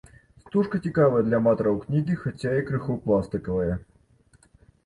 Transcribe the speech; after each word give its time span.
Стужка 0.43 0.79
цікавая 0.89 1.19
для 1.27 1.37
аматараў 1.41 1.77
кнігі, 1.83 2.17
хаця 2.23 2.57
і 2.63 2.65
крыху 2.71 2.97
пластыкавая. 3.07 3.73